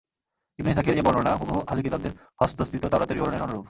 [0.59, 2.11] ইবন ইসহাকের এ বর্ণনা হুবহু আহলি কিতাবদের
[2.41, 3.59] হস্তস্থিত তাওরাতের বিবরণের অনুরূপ।